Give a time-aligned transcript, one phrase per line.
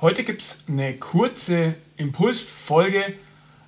[0.00, 3.14] Heute gibt es eine kurze Impulsfolge,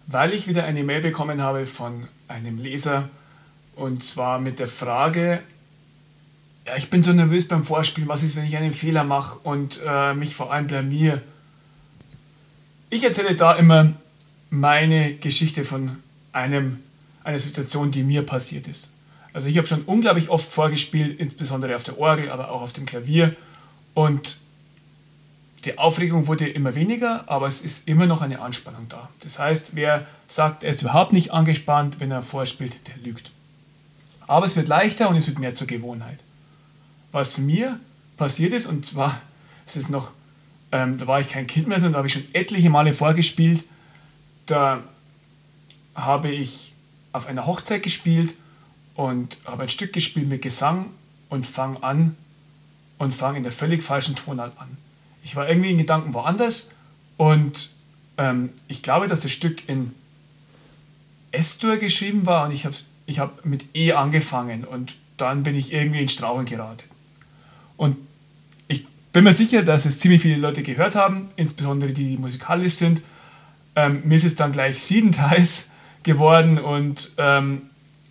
[0.07, 3.09] weil ich wieder eine Mail bekommen habe von einem Leser
[3.75, 5.43] und zwar mit der Frage,
[6.69, 9.81] ja, ich bin so nervös beim Vorspielen, was ist, wenn ich einen Fehler mache und
[9.85, 11.21] äh, mich vor allem blamier.
[12.91, 13.93] Ich erzähle da immer
[14.51, 15.97] meine Geschichte von
[16.31, 16.79] einem,
[17.25, 18.93] einer Situation, die mir passiert ist.
[19.33, 22.87] Also ich habe schon unglaublich oft vorgespielt, insbesondere auf der Orgel, aber auch auf dem
[22.87, 23.35] Klavier.
[23.95, 24.39] Und
[25.65, 29.11] die Aufregung wurde immer weniger, aber es ist immer noch eine Anspannung da.
[29.21, 33.31] Das heißt, wer sagt, er ist überhaupt nicht angespannt, wenn er vorspielt, der lügt.
[34.27, 36.21] Aber es wird leichter und es wird mehr zur Gewohnheit.
[37.13, 37.79] Was mir
[38.17, 39.21] passiert ist, und zwar,
[39.67, 40.13] es ist noch,
[40.73, 43.65] ähm, da war ich kein Kind mehr, sondern da habe ich schon etliche Male vorgespielt.
[44.47, 44.83] Da
[45.95, 46.73] habe ich
[47.13, 48.35] auf einer Hochzeit gespielt
[48.95, 50.87] und habe ein Stück gespielt mit Gesang
[51.29, 52.17] und fange an
[52.99, 54.77] und fange in der völlig falschen Tonart an.
[55.23, 56.71] Ich war irgendwie in Gedanken woanders
[57.17, 57.71] und
[58.17, 59.95] ähm, ich glaube, dass das Stück in
[61.33, 62.75] S-Dur geschrieben war und ich habe
[63.07, 66.85] ich hab mit E angefangen und dann bin ich irgendwie in Strauchen geraten.
[67.77, 67.97] Und
[68.69, 72.75] ich bin mir sicher, dass es ziemlich viele Leute gehört haben, insbesondere die, die musikalisch
[72.75, 73.03] sind.
[73.77, 75.71] Ähm, mir ist es dann gleich siebenteils
[76.03, 77.63] geworden und ähm,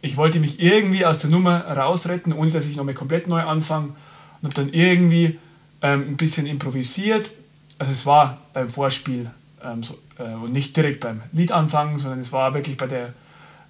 [0.02, 3.88] ich wollte mich irgendwie aus der Nummer rausretten, ohne dass ich nochmal komplett neu anfange
[3.88, 5.38] und habe dann irgendwie
[5.82, 7.32] ähm, ein bisschen improvisiert.
[7.78, 9.30] Also es war beim Vorspiel
[9.64, 13.14] ähm, so, äh, und nicht direkt beim Liedanfang, sondern es war wirklich bei der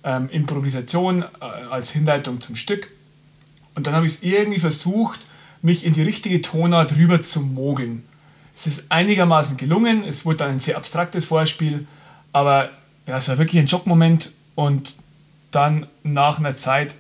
[0.04, 2.90] ähm, Improvisation äh, als Hinleitung zum Stück.
[3.76, 5.20] Und dann habe ich es irgendwie versucht,
[5.62, 8.04] mich in die richtige Tonart rüber zu mogeln.
[8.56, 11.88] Es ist einigermaßen gelungen, es wurde dann ein sehr abstraktes Vorspiel,
[12.34, 12.70] aber
[13.08, 14.96] ja, es war wirklich ein Schockmoment und
[15.52, 16.96] dann nach einer Zeit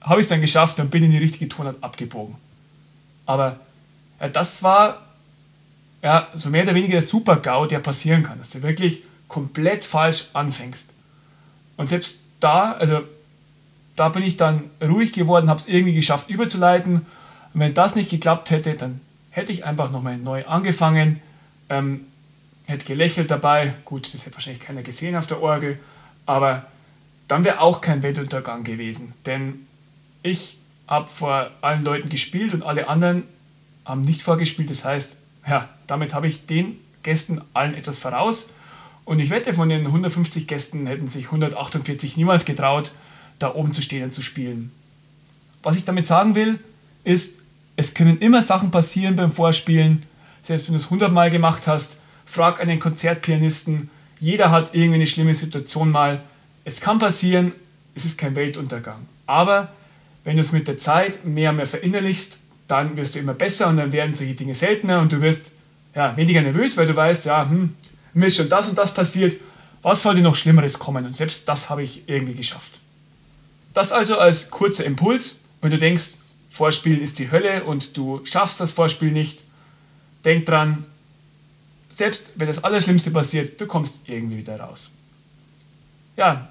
[0.00, 2.34] habe ich es dann geschafft und bin in die richtige Tonart abgebogen.
[3.26, 3.58] Aber
[4.30, 5.02] das war
[6.02, 10.26] ja, so mehr oder weniger der Super-GAU, der passieren kann, dass du wirklich komplett falsch
[10.34, 10.92] anfängst.
[11.76, 13.00] Und selbst da, also
[13.96, 17.06] da bin ich dann ruhig geworden, habe es irgendwie geschafft überzuleiten.
[17.54, 21.20] Und wenn das nicht geklappt hätte, dann hätte ich einfach nochmal neu angefangen,
[21.70, 22.02] ähm,
[22.66, 23.72] hätte gelächelt dabei.
[23.84, 25.78] Gut, das hätte wahrscheinlich keiner gesehen auf der Orgel,
[26.26, 26.66] aber
[27.28, 29.14] dann wäre auch kein Weltuntergang gewesen.
[29.24, 29.66] Denn
[30.22, 33.24] ich habe vor allen Leuten gespielt und alle anderen
[33.84, 34.70] haben nicht vorgespielt.
[34.70, 38.48] Das heißt, ja, damit habe ich den Gästen allen etwas voraus.
[39.04, 42.92] Und ich wette, von den 150 Gästen hätten sich 148 niemals getraut,
[43.38, 44.72] da oben zu stehen und zu spielen.
[45.62, 46.58] Was ich damit sagen will,
[47.04, 47.40] ist,
[47.76, 50.04] es können immer Sachen passieren beim Vorspielen.
[50.42, 53.90] Selbst wenn du es 100 Mal gemacht hast, frag einen Konzertpianisten.
[54.20, 56.22] Jeder hat irgendwie eine schlimme Situation mal.
[56.64, 57.52] Es kann passieren,
[57.94, 59.06] es ist kein Weltuntergang.
[59.26, 59.68] Aber
[60.24, 63.68] wenn du es mit der Zeit mehr und mehr verinnerlichst, dann wirst du immer besser
[63.68, 65.52] und dann werden solche Dinge seltener und du wirst
[65.94, 67.74] ja, weniger nervös, weil du weißt, ja, hm,
[68.14, 69.40] mir ist schon das und das passiert,
[69.82, 71.04] was sollte noch Schlimmeres kommen?
[71.04, 72.80] Und selbst das habe ich irgendwie geschafft.
[73.74, 76.14] Das also als kurzer Impuls, wenn du denkst,
[76.48, 79.42] Vorspiel ist die Hölle und du schaffst das Vorspiel nicht,
[80.24, 80.84] denk dran,
[81.90, 84.90] selbst wenn das Allerschlimmste passiert, du kommst irgendwie wieder raus.
[86.16, 86.48] Ja,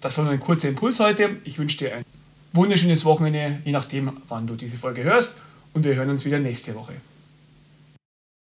[0.00, 1.36] das war nur ein kurzer Impuls heute.
[1.44, 2.04] Ich wünsche dir ein
[2.52, 5.36] wunderschönes Wochenende, je nachdem, wann du diese Folge hörst.
[5.74, 6.94] Und wir hören uns wieder nächste Woche.